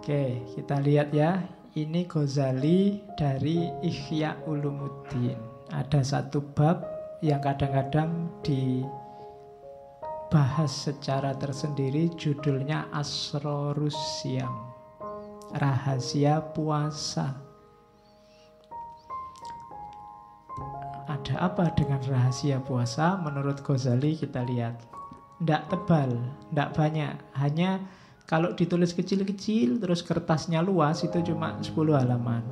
[0.00, 1.44] Oke, kita lihat ya.
[1.76, 5.36] Ini Ghazali dari Ihya Ulumuddin.
[5.68, 6.88] Ada satu bab
[7.20, 8.88] yang kadang-kadang dibahas
[10.72, 13.92] secara tersendiri judulnya Asrorus
[14.24, 14.72] Siam.
[15.60, 17.36] Rahasia puasa.
[21.12, 23.20] Ada apa dengan rahasia puasa?
[23.20, 24.80] Menurut Ghazali kita lihat.
[25.44, 26.16] Tidak tebal,
[26.48, 27.20] tidak banyak.
[27.36, 27.84] Hanya
[28.30, 32.46] kalau ditulis kecil-kecil terus kertasnya luas itu cuma 10 halaman.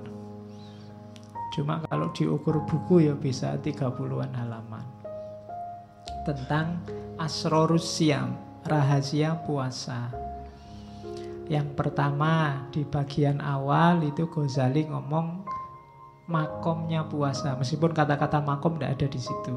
[1.55, 4.83] Cuma kalau diukur buku ya bisa 30-an halaman.
[6.27, 6.83] Tentang
[7.15, 8.35] Asrorus Siam,
[8.67, 10.11] rahasia puasa.
[11.47, 15.47] Yang pertama di bagian awal itu Ghazali ngomong
[16.27, 17.55] makomnya puasa.
[17.55, 19.55] Meskipun kata-kata makom tidak ada di situ.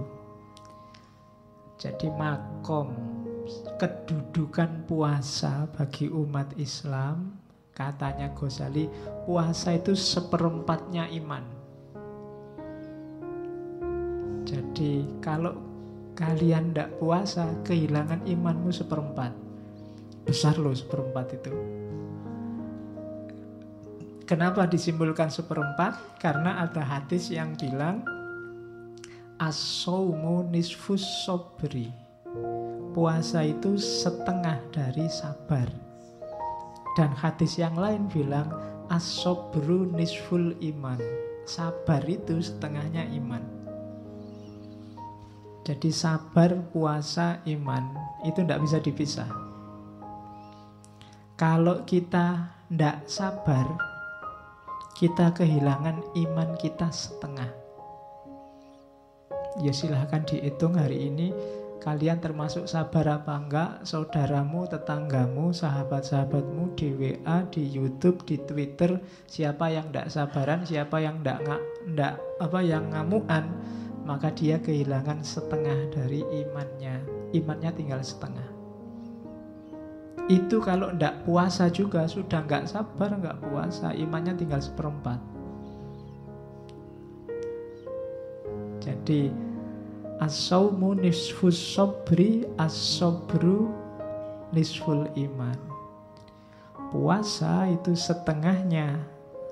[1.82, 3.11] Jadi makom
[3.82, 7.34] kedudukan puasa bagi umat Islam
[7.72, 8.86] katanya Ghazali
[9.26, 11.44] puasa itu seperempatnya iman.
[14.46, 15.58] Jadi kalau
[16.14, 19.34] kalian tidak puasa kehilangan imanmu seperempat.
[20.28, 21.54] Besar loh seperempat itu.
[24.30, 26.22] Kenapa disimpulkan seperempat?
[26.22, 28.06] Karena ada hadis yang bilang
[29.42, 32.11] as-saumu nisfus sobri
[32.92, 35.68] puasa itu setengah dari sabar.
[37.00, 38.52] Dan hadis yang lain bilang
[38.92, 41.00] asobru nisful iman.
[41.48, 43.42] Sabar itu setengahnya iman.
[45.62, 47.96] Jadi sabar, puasa, iman
[48.28, 49.30] itu tidak bisa dipisah.
[51.40, 53.66] Kalau kita tidak sabar,
[54.98, 57.50] kita kehilangan iman kita setengah.
[59.60, 61.34] Ya silahkan dihitung hari ini
[61.82, 63.82] Kalian termasuk sabar apa enggak?
[63.90, 71.26] Saudaramu, tetanggamu, sahabat-sahabatmu di WA, di YouTube, di Twitter, siapa yang enggak sabaran, siapa yang
[71.26, 71.42] enggak
[71.90, 73.50] enggak apa yang ngamuan,
[74.06, 77.02] maka dia kehilangan setengah dari imannya.
[77.34, 78.46] Imannya tinggal setengah.
[80.30, 85.18] Itu kalau enggak puasa juga sudah enggak sabar, enggak puasa, imannya tinggal seperempat.
[88.86, 89.51] Jadi
[90.22, 91.02] As-sawmu
[91.50, 93.74] sobri As-sobru
[94.54, 95.58] nisful iman.
[96.94, 99.02] Puasa itu setengahnya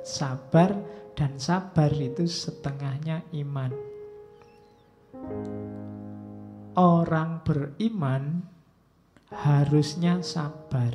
[0.06, 0.78] sabar
[1.18, 3.74] Dan sabar itu setengahnya iman.
[6.78, 8.46] Orang beriman
[9.34, 10.94] harusnya sabar.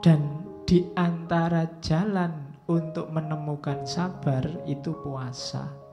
[0.00, 5.83] Dan di antara jalan untuk menemukan sabar itu puasa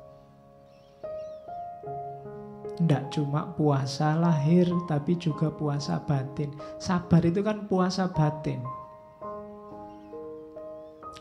[2.80, 6.54] tidak cuma puasa lahir tapi juga puasa batin.
[6.80, 8.64] Sabar itu kan puasa batin.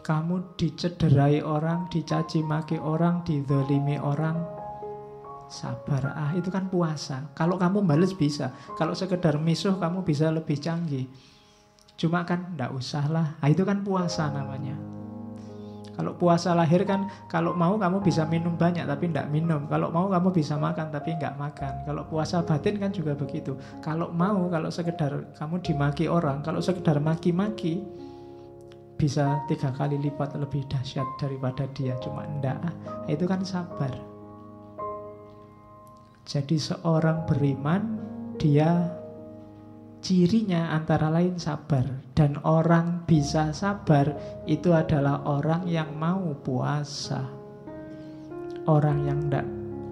[0.01, 4.41] Kamu dicederai orang, dicaci maki orang, didolimi orang,
[5.51, 6.15] sabar.
[6.15, 7.35] Ah itu kan puasa.
[7.35, 8.55] Kalau kamu bales bisa.
[8.79, 11.11] Kalau sekedar misuh kamu bisa lebih canggih.
[12.01, 13.27] Cuma kan tidak usah lah.
[13.45, 15.00] Ah, itu kan puasa namanya.
[16.01, 19.69] Kalau puasa lahir kan kalau mau kamu bisa minum banyak tapi tidak minum.
[19.69, 21.85] Kalau mau kamu bisa makan tapi nggak makan.
[21.85, 23.53] Kalau puasa batin kan juga begitu.
[23.85, 27.85] Kalau mau kalau sekedar kamu dimaki orang, kalau sekedar maki-maki
[28.97, 32.73] bisa tiga kali lipat lebih dahsyat daripada dia cuma ndak.
[33.05, 33.93] Itu kan sabar.
[36.25, 38.01] Jadi seorang beriman
[38.41, 38.89] dia
[40.01, 41.85] Cirinya antara lain sabar.
[42.17, 44.17] Dan orang bisa sabar
[44.49, 47.29] Itu adalah orang yang mau puasa.
[48.65, 49.47] Orang yang tidak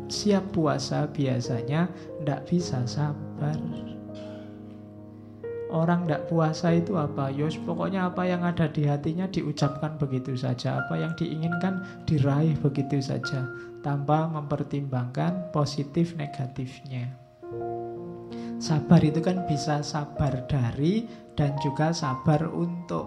[0.08, 3.56] siap puasa biasanya tidak bisa sabar.
[5.68, 7.28] Orang tidak puasa itu apa?
[7.28, 10.80] Yos pokoknya apa yang ada di hatinya diucapkan begitu saja.
[10.80, 13.44] Apa yang diinginkan diraih begitu saja.
[13.84, 17.27] Tanpa mempertimbangkan positif negatifnya
[18.58, 21.06] Sabar itu kan bisa sabar dari
[21.38, 23.06] dan juga sabar untuk.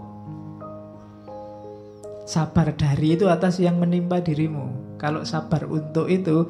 [2.24, 4.96] Sabar dari itu atas yang menimpa dirimu.
[4.96, 6.48] Kalau sabar untuk itu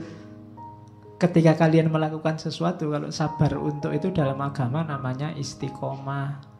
[1.17, 6.53] ketika kalian melakukan sesuatu, kalau sabar untuk itu dalam agama namanya istiqomah.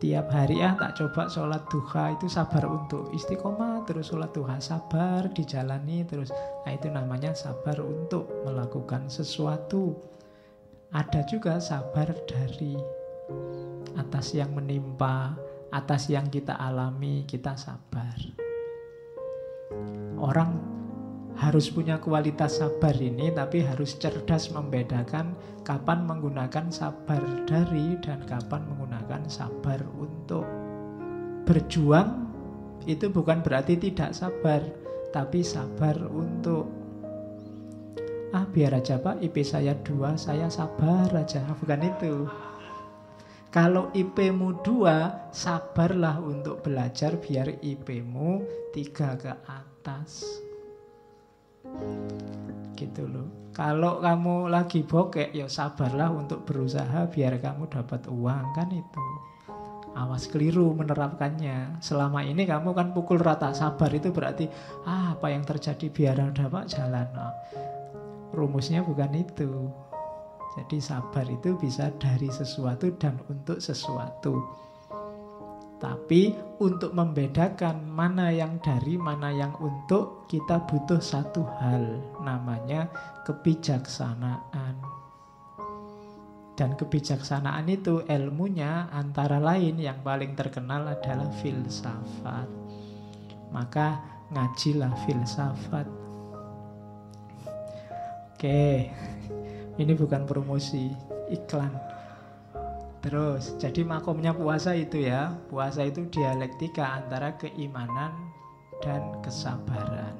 [0.00, 5.28] Tiap hari ah tak coba sholat duha itu sabar untuk istiqomah terus sholat duha sabar
[5.28, 6.32] dijalani terus.
[6.64, 10.00] Nah itu namanya sabar untuk melakukan sesuatu.
[10.90, 12.74] Ada juga sabar dari
[13.94, 15.38] atas yang menimpa,
[15.70, 18.18] atas yang kita alami, kita sabar.
[20.18, 20.58] Orang
[21.38, 28.66] harus punya kualitas sabar ini tapi harus cerdas membedakan kapan menggunakan sabar dari dan kapan
[28.66, 30.42] menggunakan sabar untuk
[31.46, 32.26] berjuang
[32.90, 34.60] itu bukan berarti tidak sabar
[35.14, 36.79] tapi sabar untuk
[38.30, 42.14] ah biar aja pak IP saya dua saya sabar aja bukan itu
[43.50, 50.40] kalau IP-mu dua sabarlah untuk belajar biar IP-mu tiga ke atas
[52.76, 53.28] Gitu loh.
[53.52, 59.06] Kalau kamu lagi bokek, ya sabarlah untuk berusaha biar kamu dapat uang kan itu.
[59.92, 61.82] Awas keliru menerapkannya.
[61.82, 64.48] Selama ini kamu kan pukul rata sabar itu berarti
[64.86, 67.10] ah apa yang terjadi biar dapat jalan.
[67.10, 67.34] Nah,
[68.34, 69.70] rumusnya bukan itu.
[70.58, 74.42] Jadi sabar itu bisa dari sesuatu dan untuk sesuatu.
[75.80, 82.92] Tapi untuk membedakan mana yang dari, mana yang untuk, kita butuh satu hal, namanya
[83.24, 84.76] kebijaksanaan.
[86.52, 92.44] Dan kebijaksanaan itu ilmunya antara lain yang paling terkenal adalah filsafat.
[93.48, 95.99] Maka ngajilah filsafat.
[98.40, 98.88] Oke,
[99.76, 100.88] ini bukan promosi,
[101.28, 101.76] iklan.
[103.04, 105.36] Terus, jadi makomnya puasa itu ya.
[105.52, 108.16] Puasa itu dialektika antara keimanan
[108.80, 110.16] dan kesabaran.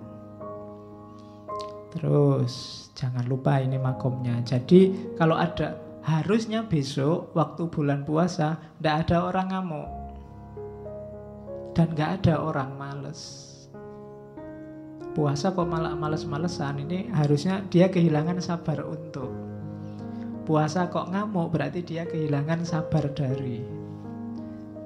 [1.96, 4.36] Terus, jangan lupa ini makomnya.
[4.44, 9.88] Jadi, kalau ada harusnya besok waktu bulan puasa tidak ada orang ngamuk
[11.72, 13.49] dan nggak ada orang males.
[15.10, 19.50] Puasa kok malah males-malesan ini harusnya dia kehilangan sabar untuk
[20.50, 23.62] puasa kok ngamuk berarti dia kehilangan sabar dari.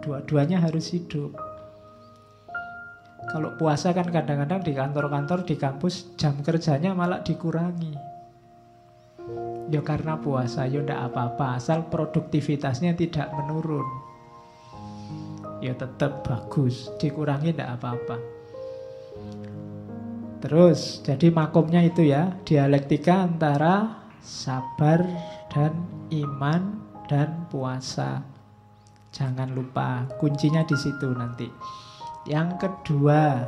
[0.05, 1.33] Dua-duanya harus hidup.
[3.33, 7.97] Kalau puasa kan kadang-kadang di kantor-kantor, di kampus jam kerjanya malah dikurangi.
[9.73, 13.89] Ya karena puasa, ya ndak apa-apa, asal produktivitasnya tidak menurun.
[15.65, 18.21] Ya tetap bagus, dikurangi ndak apa-apa.
[20.45, 25.01] Terus, jadi makomnya itu ya, dialektika antara sabar
[25.49, 25.73] dan
[26.13, 28.21] iman dan puasa.
[29.09, 31.49] Jangan lupa kuncinya di situ nanti.
[32.29, 33.41] Yang kedua,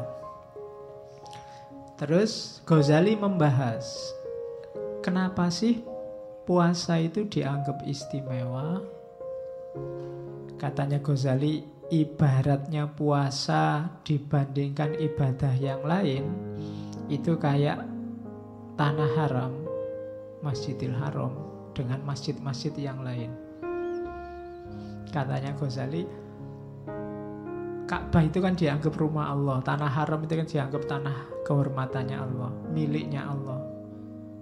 [2.00, 3.84] terus Ghazali membahas
[5.04, 5.84] kenapa sih
[6.48, 8.80] puasa itu dianggap istimewa?
[10.56, 11.60] Katanya Ghazali,
[11.92, 16.24] ibaratnya puasa dibandingkan ibadah yang lain
[17.06, 17.86] itu kayak
[18.76, 19.52] tanah haram,
[20.44, 21.32] Masjidil Haram
[21.72, 23.32] dengan masjid-masjid yang lain.
[25.10, 26.04] Katanya Ghazali,
[27.86, 31.16] Ka'bah itu kan dianggap rumah Allah, tanah haram itu kan dianggap tanah
[31.46, 33.62] kehormatannya Allah, miliknya Allah.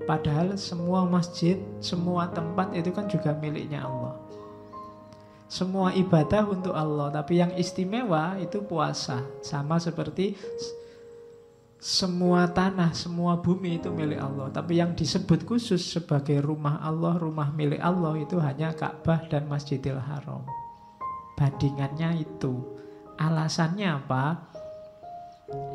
[0.09, 4.17] Padahal semua masjid, semua tempat itu kan juga miliknya Allah.
[5.45, 9.21] Semua ibadah untuk Allah, tapi yang istimewa itu puasa.
[9.45, 10.35] Sama seperti
[11.85, 14.49] semua tanah, semua bumi itu milik Allah.
[14.49, 20.01] Tapi yang disebut khusus sebagai rumah Allah, rumah milik Allah itu hanya Ka'bah dan Masjidil
[20.01, 20.49] Haram.
[21.37, 22.57] Bandingannya itu.
[23.21, 24.49] Alasannya apa?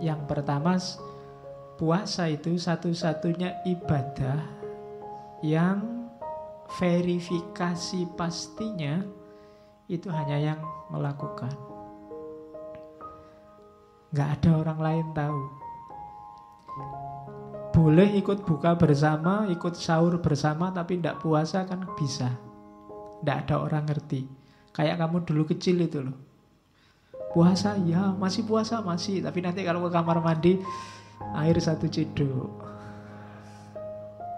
[0.01, 0.81] Yang pertama,
[1.77, 4.41] puasa itu satu-satunya ibadah
[5.45, 6.09] yang
[6.81, 9.05] verifikasi pastinya
[9.85, 11.53] itu hanya yang melakukan.
[14.09, 15.58] Gak ada orang lain tahu
[17.79, 22.27] boleh ikut buka bersama, ikut sahur bersama, tapi tidak puasa kan bisa.
[23.23, 24.27] Tidak ada orang ngerti.
[24.75, 26.17] Kayak kamu dulu kecil itu loh.
[27.31, 29.23] Puasa, ya masih puasa, masih.
[29.23, 30.59] Tapi nanti kalau ke kamar mandi,
[31.39, 32.51] air satu ciduk.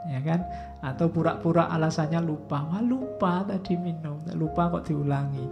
[0.05, 0.45] Ya kan?
[0.85, 2.61] Atau pura-pura alasannya lupa.
[2.61, 4.21] Wah lupa tadi minum.
[4.37, 5.45] Lupa kok diulangi.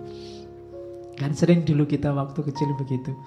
[1.18, 3.18] Kan sering dulu kita waktu kecil begitu.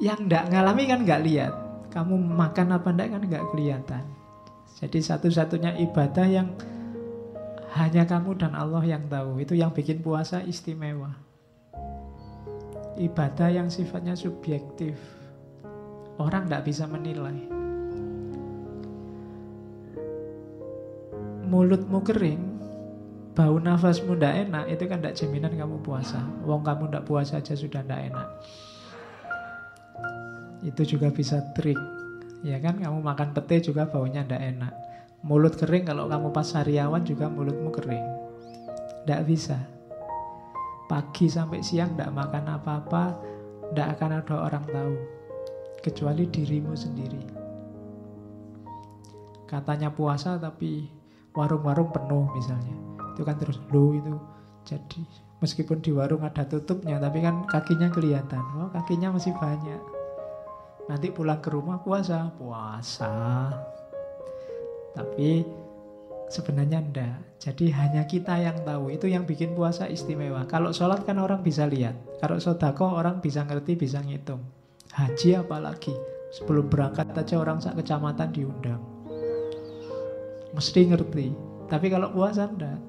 [0.00, 4.04] Yang tidak ngalami kan nggak lihat kamu makan apa enggak kan nggak kelihatan.
[4.78, 6.48] Jadi satu-satunya ibadah yang
[7.74, 9.42] hanya kamu dan Allah yang tahu.
[9.42, 11.14] Itu yang bikin puasa istimewa.
[12.98, 14.98] Ibadah yang sifatnya subjektif.
[16.18, 17.36] Orang tidak bisa menilai.
[21.50, 22.42] Mulutmu kering,
[23.34, 26.22] bau nafasmu tidak enak, itu kan tidak jaminan kamu puasa.
[26.46, 28.28] Wong kamu tidak puasa aja sudah tidak enak.
[30.60, 31.78] Itu juga bisa trik.
[32.40, 34.72] Ya kan, kamu makan pete juga baunya ndak enak.
[35.20, 38.06] Mulut kering kalau kamu pas sariawan juga mulutmu kering.
[39.04, 39.60] Ndak bisa.
[40.88, 43.04] Pagi sampai siang ndak makan apa-apa,
[43.76, 44.94] ndak akan ada orang tahu.
[45.80, 47.22] Kecuali dirimu sendiri.
[49.48, 50.88] Katanya puasa tapi
[51.36, 52.76] warung-warung penuh misalnya.
[53.12, 54.16] Itu kan terus lu itu
[54.64, 55.02] jadi
[55.40, 58.40] meskipun di warung ada tutupnya tapi kan kakinya kelihatan.
[58.60, 59.99] Oh, kakinya masih banyak.
[60.90, 63.46] Nanti pulang ke rumah puasa, puasa.
[64.90, 65.46] Tapi
[66.26, 67.16] sebenarnya enggak.
[67.38, 68.90] Jadi hanya kita yang tahu.
[68.90, 70.50] Itu yang bikin puasa istimewa.
[70.50, 71.94] Kalau sholat kan orang bisa lihat.
[72.18, 74.42] Kalau sodako orang bisa ngerti, bisa ngitung.
[74.90, 75.94] Haji apalagi.
[76.34, 78.82] Sebelum berangkat aja orang sak kecamatan diundang.
[80.58, 81.30] Mesti ngerti.
[81.70, 82.82] Tapi kalau puasa enggak.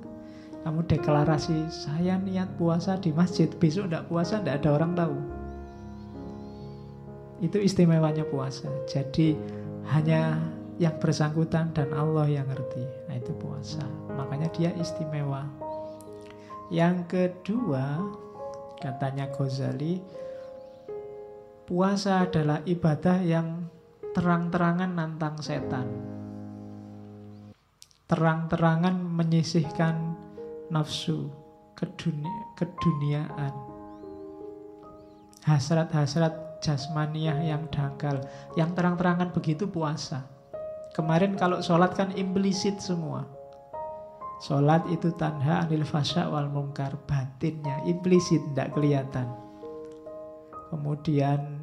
[0.61, 3.45] Kamu deklarasi, saya niat puasa di masjid.
[3.45, 5.40] Besok enggak puasa, enggak ada orang tahu.
[7.41, 8.69] Itu istimewanya puasa.
[8.85, 9.33] Jadi
[9.89, 10.37] hanya
[10.77, 12.85] yang bersangkutan dan Allah yang ngerti.
[13.09, 13.81] Nah itu puasa.
[14.13, 15.45] Makanya dia istimewa.
[16.71, 18.01] Yang kedua,
[18.79, 19.99] katanya Ghazali,
[21.67, 23.67] puasa adalah ibadah yang
[24.15, 25.85] terang-terangan nantang setan.
[28.07, 30.15] Terang-terangan menyisihkan
[30.71, 31.27] nafsu,
[31.75, 33.53] kedunia, keduniaan.
[35.43, 38.21] Hasrat-hasrat jasmaniah yang dangkal.
[38.55, 40.29] Yang terang-terangan begitu puasa.
[40.95, 43.25] Kemarin kalau sholat kan implisit semua.
[44.41, 46.93] Sholat itu tanha anil fasya wal mungkar.
[47.09, 49.27] Batinnya implisit, tidak kelihatan.
[50.71, 51.61] Kemudian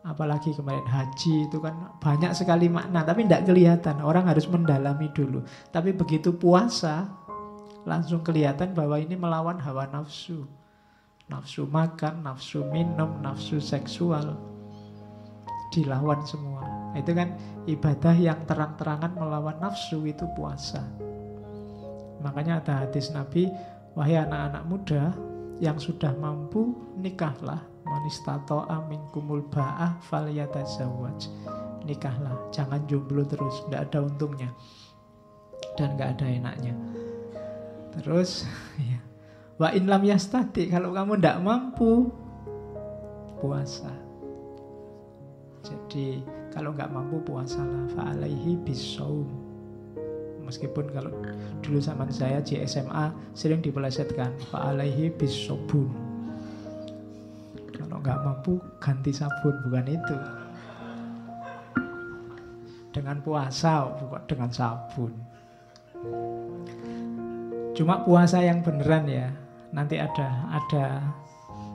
[0.00, 5.44] apalagi kemarin haji itu kan banyak sekali makna tapi tidak kelihatan orang harus mendalami dulu
[5.68, 7.04] tapi begitu puasa
[7.84, 10.48] langsung kelihatan bahwa ini melawan hawa nafsu
[11.30, 14.34] nafsu makan nafsu minum nafsu seksual.
[15.70, 16.66] Dilawan semua.
[16.98, 17.38] Itu kan
[17.70, 20.82] ibadah yang terang-terangan melawan nafsu itu puasa.
[22.20, 23.46] Makanya ada hadis Nabi
[23.94, 25.02] wahai anak-anak muda
[25.62, 27.62] yang sudah mampu nikahlah.
[27.86, 31.30] Manistato amin kumul ba'ah zawaj
[31.86, 32.34] nikahlah.
[32.50, 33.62] Jangan jomblo terus.
[33.70, 34.50] Nggak ada untungnya.
[35.78, 36.74] Dan nggak ada enaknya.
[37.94, 38.44] Terus
[38.90, 39.09] ya
[39.60, 42.08] wa in lam yastati kalau kamu nggak mampu
[43.38, 43.92] puasa.
[45.60, 49.28] Jadi kalau nggak mampu puasalah fa'alaihi bisaum
[50.48, 51.12] meskipun kalau
[51.60, 54.32] dulu zaman saya di SMA sering dipelesetkan.
[54.48, 56.10] Fa'alaihi bisobun
[58.00, 59.54] nggak mampu ganti sabun.
[59.68, 60.16] Bukan itu.
[62.90, 65.12] Dengan puasa bukan dengan sabun?
[67.76, 69.28] Cuma puasa yang beneran ya
[69.70, 70.86] nanti ada ada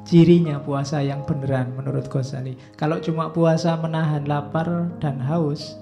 [0.05, 5.75] cirinya puasa yang beneran menurut Ghazali kalau cuma puasa menahan lapar dan haus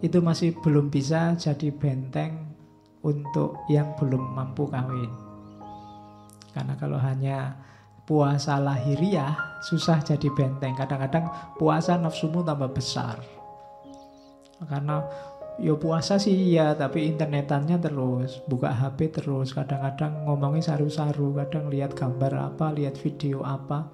[0.00, 2.50] itu masih belum bisa jadi benteng
[3.04, 5.12] untuk yang belum mampu kawin
[6.50, 7.54] karena kalau hanya
[8.10, 10.74] puasa lahiriah susah jadi benteng.
[10.74, 13.22] Kadang-kadang puasa nafsumu tambah besar.
[14.66, 15.06] Karena
[15.60, 21.92] ya puasa sih iya, tapi internetannya terus, buka HP terus, kadang-kadang ngomongin saru-saru, kadang lihat
[21.92, 23.92] gambar apa, lihat video apa.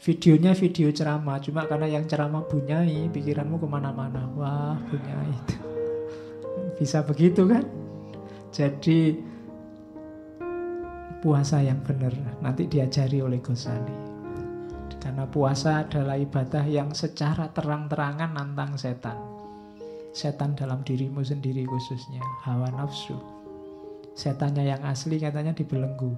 [0.00, 4.28] Videonya video ceramah, cuma karena yang ceramah bunyai, pikiranmu ke mana-mana.
[4.36, 5.56] Wah, bunyai itu.
[6.80, 7.64] Bisa begitu kan?
[8.52, 9.16] Jadi
[11.24, 12.12] puasa yang benar
[12.44, 13.96] nanti diajari oleh Ghazali
[15.00, 19.33] karena puasa adalah ibadah yang secara terang-terangan nantang setan
[20.14, 22.22] setan dalam dirimu sendiri khususnya.
[22.46, 23.18] Hawa nafsu.
[24.14, 26.14] Setannya yang asli katanya dibelenggu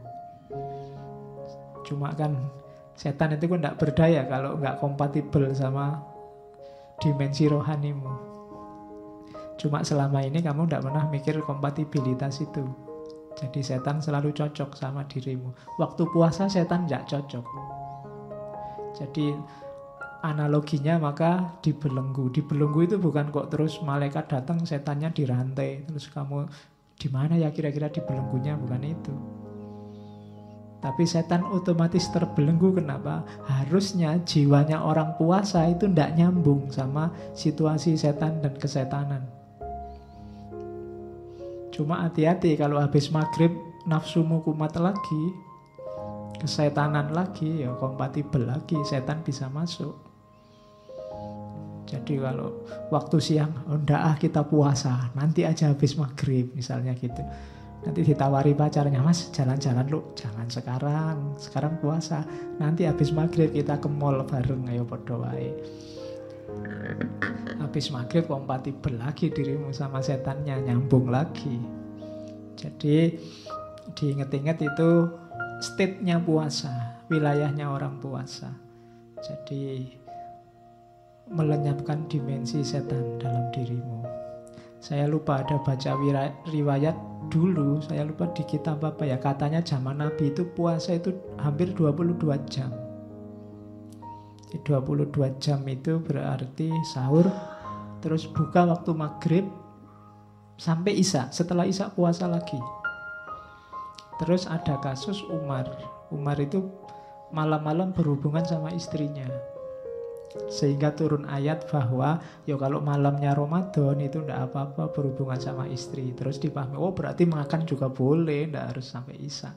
[1.86, 2.34] cuma kan
[2.98, 6.02] setan itu kan tidak berdaya kalau nggak kompatibel sama
[6.98, 8.10] dimensi rohanimu.
[9.56, 12.66] Cuma selama ini kamu tidak pernah mikir kompatibilitas itu.
[13.36, 15.52] Jadi setan selalu cocok sama dirimu.
[15.76, 17.44] Waktu puasa setan tidak cocok.
[18.96, 19.36] Jadi
[20.22, 22.32] analoginya maka dibelenggu.
[22.32, 25.84] Dibelenggu itu bukan kok terus malaikat datang setannya dirantai.
[25.88, 26.48] Terus kamu
[26.96, 29.14] di mana ya kira-kira dibelenggunya bukan itu.
[30.80, 33.26] Tapi setan otomatis terbelenggu kenapa?
[33.48, 39.24] Harusnya jiwanya orang puasa itu tidak nyambung sama situasi setan dan kesetanan.
[41.74, 43.52] Cuma hati-hati kalau habis maghrib
[43.84, 45.22] nafsumu kumat lagi,
[46.40, 49.96] kesetanan lagi, ya kompatibel lagi, setan bisa masuk.
[51.86, 57.22] Jadi kalau waktu siang, oh ah kita puasa, nanti aja habis maghrib misalnya gitu.
[57.86, 62.26] Nanti ditawari pacarnya, mas jalan-jalan lu, jangan sekarang, sekarang puasa.
[62.58, 65.22] Nanti habis maghrib kita ke mall bareng, ayo podo
[67.62, 71.62] Habis maghrib kompatibel lagi dirimu sama setannya, nyambung lagi.
[72.58, 73.14] Jadi
[73.94, 74.90] diinget-inget itu
[75.60, 78.52] state-nya puasa, wilayahnya orang puasa.
[79.24, 79.88] Jadi
[81.32, 84.04] melenyapkan dimensi setan dalam dirimu.
[84.78, 85.96] Saya lupa ada baca
[86.46, 86.94] riwayat
[87.32, 91.10] dulu, saya lupa di kitab apa ya, katanya zaman Nabi itu puasa itu
[91.40, 92.70] hampir 22 jam.
[94.62, 95.10] 22
[95.42, 97.26] jam itu berarti sahur,
[98.00, 99.46] terus buka waktu maghrib
[100.56, 102.60] sampai isya, setelah isya puasa lagi.
[104.16, 105.68] Terus ada kasus Umar.
[106.08, 106.64] Umar itu
[107.34, 109.28] malam-malam berhubungan sama istrinya.
[110.52, 116.12] Sehingga turun ayat bahwa ya kalau malamnya Ramadan itu ndak apa-apa berhubungan sama istri.
[116.12, 119.52] Terus dipahami, oh berarti makan juga boleh, ndak harus sampai isya.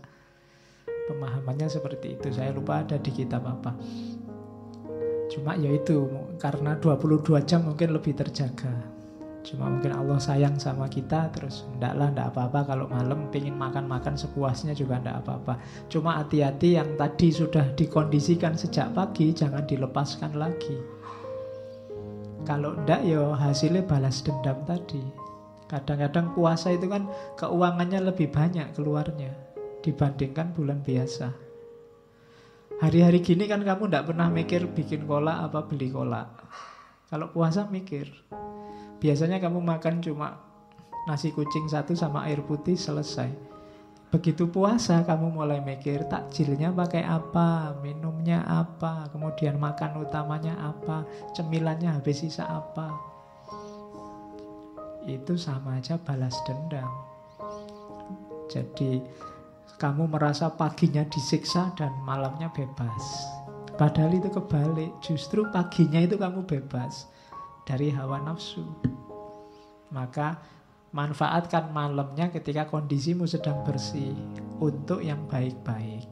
[1.12, 2.32] Pemahamannya seperti itu.
[2.32, 3.76] Saya lupa ada di kitab apa.
[5.30, 6.10] Cuma ya itu
[6.42, 8.99] karena 22 jam mungkin lebih terjaga.
[9.40, 14.20] Cuma mungkin Allah sayang sama kita terus ndak lah ndak apa-apa kalau malam pingin makan-makan
[14.20, 15.58] sepuasnya juga ndak apa-apa.
[15.88, 20.76] Cuma hati-hati yang tadi sudah dikondisikan sejak pagi jangan dilepaskan lagi.
[22.44, 25.02] Kalau ndak ya hasilnya balas dendam tadi.
[25.70, 27.06] Kadang-kadang puasa itu kan
[27.38, 29.32] keuangannya lebih banyak keluarnya
[29.86, 31.30] dibandingkan bulan biasa.
[32.80, 36.32] Hari-hari gini kan kamu ndak pernah mikir bikin kolak apa beli kolak.
[37.12, 38.08] Kalau puasa mikir,
[39.00, 40.36] Biasanya kamu makan cuma
[41.08, 43.32] nasi kucing satu sama air putih selesai.
[44.10, 51.06] Begitu puasa kamu mulai mikir takjilnya pakai apa, minumnya apa, kemudian makan utamanya apa,
[51.38, 52.90] cemilannya habis sisa apa.
[55.06, 56.90] Itu sama aja balas dendam.
[58.50, 58.98] Jadi
[59.78, 63.30] kamu merasa paginya disiksa dan malamnya bebas.
[63.78, 67.08] Padahal itu kebalik, justru paginya itu kamu bebas
[67.70, 68.66] dari hawa nafsu.
[69.94, 70.42] Maka
[70.90, 74.18] manfaatkan malamnya ketika kondisimu sedang bersih
[74.58, 76.10] untuk yang baik-baik.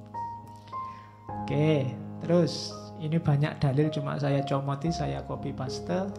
[1.26, 2.70] Oke, terus
[3.02, 6.14] ini banyak dalil cuma saya comoti, saya copy paste.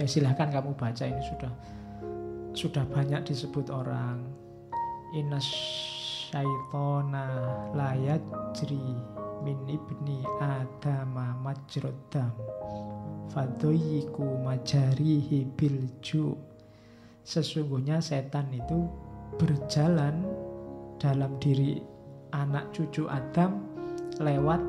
[0.00, 1.52] Ya silahkan kamu baca ini sudah
[2.56, 4.24] sudah banyak disebut orang.
[5.12, 5.44] Inas
[6.28, 7.28] syaitona
[7.76, 8.20] layat
[8.56, 8.80] jri
[9.44, 12.32] min ibni adama majrodam
[13.32, 16.36] fadoyiku majarihi bilju
[17.26, 18.86] Sesungguhnya setan itu
[19.34, 20.22] berjalan
[21.02, 21.82] dalam diri
[22.30, 23.66] anak cucu Adam
[24.22, 24.62] lewat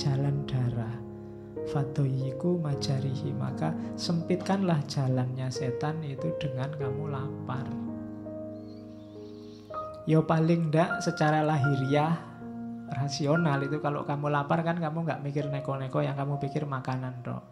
[0.00, 0.96] jalan darah.
[1.68, 7.68] Fadoyiku majarihi maka sempitkanlah jalannya setan itu dengan kamu lapar.
[10.08, 12.16] Yo paling ndak secara lahiriah
[12.94, 13.78] rasional itu.
[13.78, 17.44] Kalau kamu lapar kan kamu nggak mikir neko-neko yang kamu pikir makanan dok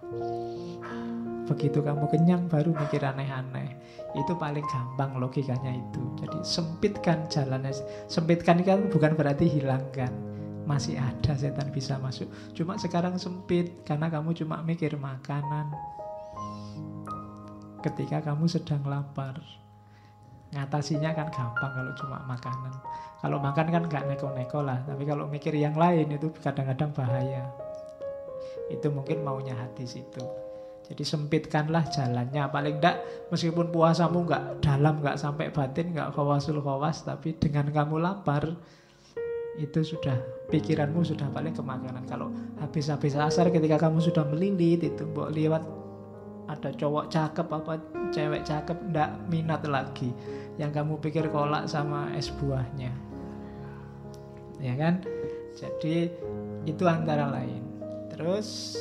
[1.48, 3.72] begitu kamu kenyang baru mikir aneh-aneh.
[4.12, 6.02] Itu paling gampang logikanya itu.
[6.20, 7.72] Jadi sempitkan jalannya.
[8.04, 10.12] Sempitkan kan bukan berarti hilangkan
[10.68, 12.28] masih ada setan bisa masuk.
[12.52, 15.72] Cuma sekarang sempit karena kamu cuma mikir makanan.
[17.80, 19.40] Ketika kamu sedang lapar
[20.54, 22.72] ngatasinya kan gampang kalau cuma makanan
[23.18, 27.50] kalau makan kan nggak neko-neko lah, tapi kalau mikir yang lain itu kadang-kadang bahaya.
[28.70, 30.22] Itu mungkin maunya hati situ.
[30.86, 32.46] Jadi sempitkanlah jalannya.
[32.46, 32.96] Paling enggak
[33.34, 38.54] meskipun puasamu nggak dalam, nggak sampai batin, nggak kawasul kawas, tapi dengan kamu lapar,
[39.58, 40.14] itu sudah
[40.54, 42.06] pikiranmu sudah paling ke makanan.
[42.06, 42.30] Kalau
[42.62, 45.66] habis-habis asar ketika kamu sudah melilit itu, lewat
[46.48, 47.72] ada cowok cakep apa
[48.10, 50.10] cewek cakep ndak minat lagi
[50.56, 53.08] yang kamu pikir kolak sama es buahnya
[54.58, 55.02] ya kan?
[55.54, 56.10] Jadi
[56.66, 57.62] itu antara lain.
[58.10, 58.78] Terus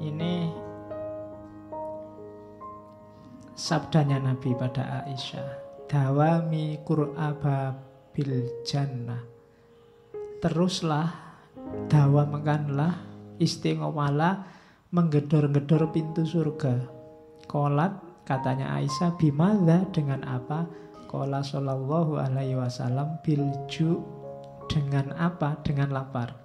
[0.00, 0.52] ini
[3.56, 5.50] sabdanya Nabi pada Aisyah,
[5.88, 7.76] dawami qur'aba
[8.12, 9.20] bil jannah.
[10.42, 11.08] Teruslah
[11.88, 12.94] dawamkanlah
[13.40, 14.44] istiqomalah
[14.92, 16.84] menggedor-gedor pintu surga.
[17.48, 17.96] Kolat
[18.28, 20.68] katanya Aisyah bimadha dengan apa?
[21.08, 24.04] Qala sallallahu alaihi wasallam bilju
[24.68, 25.56] dengan apa?
[25.64, 26.36] Dengan lapar.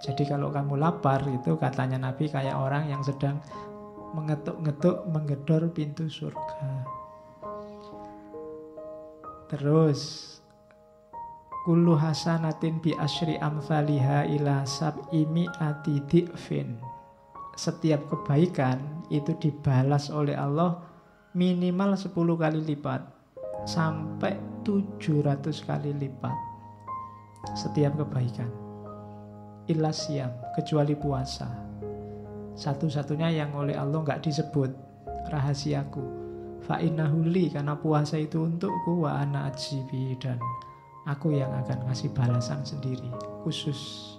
[0.00, 3.38] Jadi kalau kamu lapar itu katanya Nabi kayak orang yang sedang
[4.16, 6.88] mengetuk-ngetuk menggedor pintu surga.
[9.52, 10.00] Terus
[11.68, 16.91] kullu hasanatin bi asri amthaliha ila sab'imi ati di'fin.
[17.52, 20.80] Setiap kebaikan itu dibalas oleh Allah
[21.36, 23.02] minimal 10 kali lipat
[23.68, 26.36] sampai 700 kali lipat
[27.52, 28.48] setiap kebaikan.
[29.70, 31.46] Ilasiam, kecuali puasa.
[32.52, 34.70] Satu-satunya yang oleh Allah nggak disebut
[35.30, 36.22] rahasiaku.
[36.62, 40.38] Fa'inahuli karena puasa itu untukku wa ana ajibi dan
[41.10, 43.10] aku yang akan ngasih balasan sendiri
[43.42, 44.14] khusus.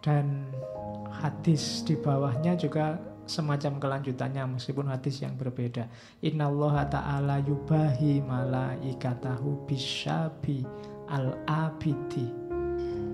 [0.00, 0.48] Dan
[1.20, 2.96] hadis di bawahnya juga
[3.28, 5.86] semacam kelanjutannya meskipun hadis yang berbeda.
[6.24, 10.66] Innallaha ta'ala yubahi malaikatahu bisyabi
[11.06, 12.26] al-abidi.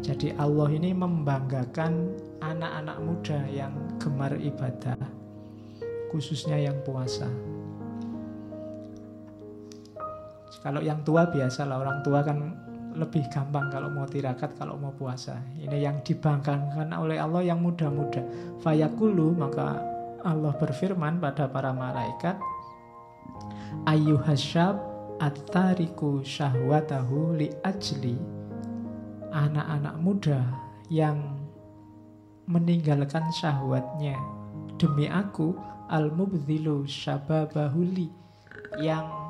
[0.00, 4.96] Jadi Allah ini membanggakan anak-anak muda yang gemar ibadah,
[6.14, 7.26] khususnya yang puasa.
[10.62, 12.65] Kalau yang tua biasa lah orang tua kan
[12.96, 15.36] lebih gampang kalau mau tirakat, kalau mau puasa.
[15.60, 18.24] Ini yang dibanggakan oleh Allah yang muda-muda.
[18.64, 19.80] Fayakulu maka
[20.24, 22.40] Allah berfirman pada para malaikat,
[23.86, 24.74] Ayyuhasyab
[25.20, 28.16] at-tariku syahwatahu li ajli
[29.32, 30.40] anak-anak muda
[30.88, 31.36] yang
[32.46, 34.16] meninggalkan syahwatnya
[34.78, 35.56] demi aku
[35.90, 38.10] al-mubdhilu syababahuli
[38.78, 39.25] yang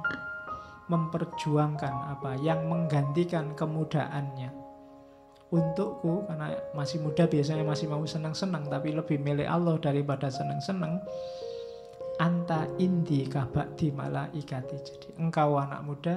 [0.87, 4.55] memperjuangkan apa yang menggantikan kemudaannya.
[5.47, 11.03] Untukku karena masih muda biasanya masih mau senang-senang tapi lebih milik Allah daripada senang-senang.
[12.19, 14.77] Anta indi kabakti malaikati.
[14.83, 16.15] Jadi engkau anak muda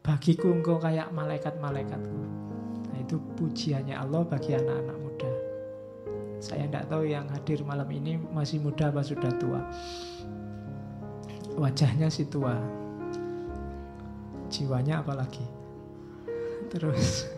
[0.00, 2.20] bagiku engkau kayak malaikat-malaikatku.
[2.92, 5.32] Nah itu pujiannya Allah bagi anak-anak muda.
[6.40, 9.60] Saya tidak tahu yang hadir malam ini masih muda apa sudah tua.
[11.60, 12.79] Wajahnya si tua
[14.50, 15.46] jiwanya apalagi.
[16.68, 17.30] Terus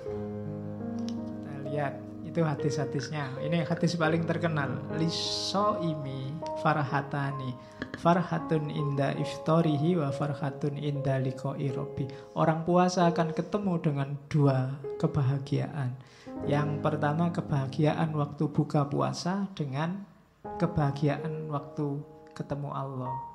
[1.07, 1.95] kita lihat
[2.25, 3.29] itu hadis-hadisnya.
[3.45, 4.81] Ini hadis paling terkenal.
[4.97, 6.33] Liso imi
[6.65, 7.53] farhatani
[8.01, 12.09] farhatun inda iftorihi wa farhatun inda liqa'i rabbi.
[12.35, 15.93] Orang puasa akan ketemu dengan dua kebahagiaan.
[16.49, 20.03] Yang pertama kebahagiaan waktu buka puasa dengan
[20.59, 22.03] kebahagiaan waktu
[22.35, 23.32] ketemu Allah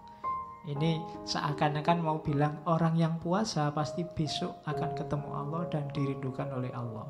[0.68, 6.72] ini seakan-akan mau bilang orang yang puasa pasti besok akan ketemu Allah dan dirindukan oleh
[6.76, 7.08] Allah.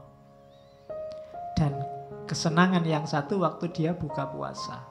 [1.57, 1.73] Dan
[2.29, 4.85] kesenangan yang satu waktu dia buka puasa.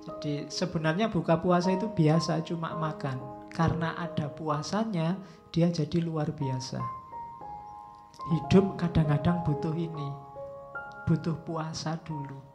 [0.00, 3.20] Jadi sebenarnya buka puasa itu biasa cuma makan.
[3.52, 5.20] Karena ada puasanya
[5.52, 6.80] dia jadi luar biasa.
[8.32, 10.08] Hidup kadang-kadang butuh ini.
[11.04, 12.50] Butuh puasa dulu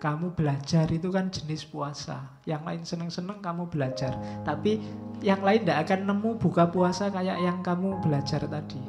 [0.00, 2.40] kamu belajar itu kan jenis puasa.
[2.48, 4.16] Yang lain seneng-seneng kamu belajar.
[4.48, 4.80] Tapi
[5.20, 8.80] yang lain tidak akan nemu buka puasa kayak yang kamu belajar tadi.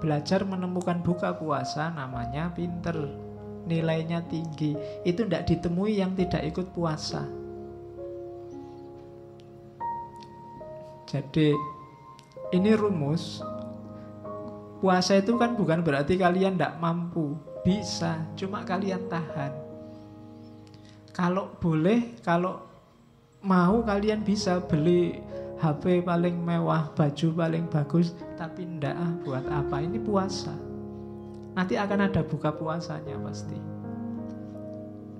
[0.00, 2.96] Belajar menemukan buka puasa namanya pinter.
[3.68, 4.72] Nilainya tinggi.
[5.04, 7.28] Itu tidak ditemui yang tidak ikut puasa.
[11.04, 11.52] Jadi
[12.56, 13.44] ini rumus.
[14.80, 17.36] Puasa itu kan bukan berarti kalian tidak mampu.
[17.64, 19.63] Bisa, cuma kalian tahan.
[21.14, 22.58] Kalau boleh, kalau
[23.46, 25.22] mau kalian bisa beli
[25.62, 29.78] HP paling mewah, baju paling bagus, tapi ndak ah, buat apa?
[29.78, 30.50] Ini puasa.
[31.54, 33.54] Nanti akan ada buka puasanya pasti.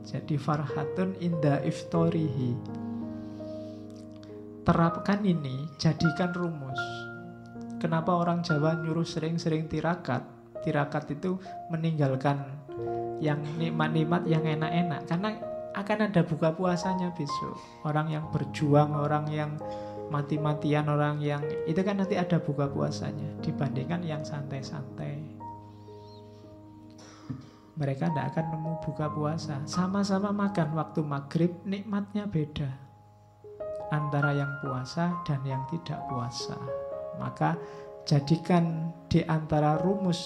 [0.03, 2.59] Jadi farhatun inda iftorihi.
[4.67, 6.83] Terapkan ini, jadikan rumus.
[7.79, 10.27] Kenapa orang Jawa nyuruh sering-sering tirakat?
[10.67, 11.39] Tirakat itu
[11.71, 12.41] meninggalkan
[13.21, 15.05] yang nikmat-nikmat yang enak-enak.
[15.05, 15.31] Karena
[15.75, 17.59] akan ada buka puasanya besok.
[17.83, 19.59] Orang yang berjuang, orang yang
[20.09, 25.35] mati-matian, orang yang itu kan nanti ada buka puasanya dibandingkan yang santai-santai.
[27.75, 29.59] Mereka tidak akan nemu buka puasa.
[29.67, 32.71] Sama-sama makan waktu maghrib, nikmatnya beda
[33.91, 36.55] antara yang puasa dan yang tidak puasa.
[37.19, 37.59] Maka
[38.07, 40.23] jadikan di antara rumus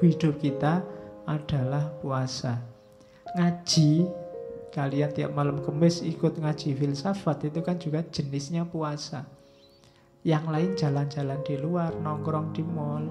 [0.00, 0.80] hidup kita
[1.28, 2.56] adalah puasa.
[3.36, 4.08] Ngaji
[4.68, 9.24] kalian tiap malam kemis ikut ngaji filsafat itu kan juga jenisnya puasa.
[10.26, 13.08] Yang lain jalan-jalan di luar, nongkrong di mall,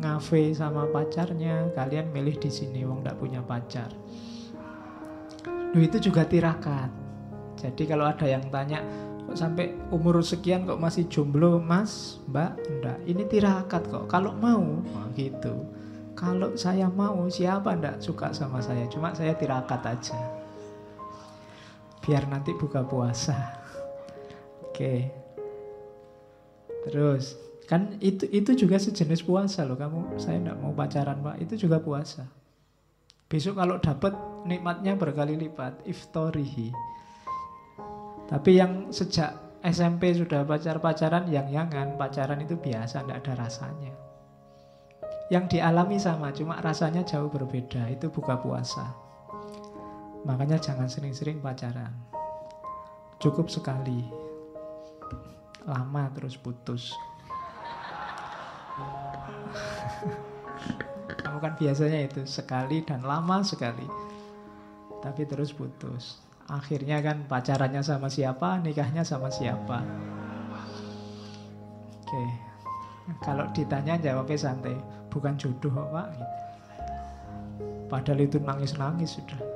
[0.00, 3.92] ngafe sama pacarnya, kalian milih di sini wong nggak punya pacar.
[5.70, 6.88] Duh itu juga tirakat.
[7.60, 8.80] Jadi kalau ada yang tanya,
[9.28, 12.52] kok sampai umur sekian kok masih jomblo, Mas, Mbak?
[12.66, 14.08] Enggak, ini tirakat kok.
[14.08, 15.68] Kalau mau, oh, gitu.
[16.16, 18.88] Kalau saya mau, siapa ndak suka sama saya?
[18.88, 20.18] Cuma saya tirakat aja
[22.00, 23.36] biar nanti buka puasa.
[24.64, 25.12] Oke.
[26.88, 27.36] Terus
[27.68, 29.76] kan itu itu juga sejenis puasa loh.
[29.76, 31.36] Kamu saya tidak mau pacaran pak.
[31.44, 32.24] Itu juga puasa.
[33.30, 34.16] Besok kalau dapat
[34.48, 35.84] nikmatnya berkali lipat.
[35.84, 36.72] Iftorihi.
[38.26, 43.92] Tapi yang sejak SMP sudah pacar-pacaran yang yangan pacaran itu biasa tidak ada rasanya.
[45.30, 47.86] Yang dialami sama cuma rasanya jauh berbeda.
[47.92, 49.09] Itu buka puasa
[50.24, 51.92] Makanya jangan sering-sering pacaran.
[53.20, 54.04] Cukup sekali.
[55.64, 56.90] Lama terus putus.
[61.24, 63.86] Kamu kan biasanya itu sekali dan lama sekali.
[65.00, 66.20] tapi terus putus.
[66.44, 69.80] Akhirnya kan pacarannya sama siapa, nikahnya sama siapa.
[72.04, 72.24] Oke.
[73.24, 74.76] Kalau ditanya jawabnya santai,
[75.08, 76.08] bukan jodoh Pak.
[77.88, 79.49] Padahal itu nangis-nangis sudah.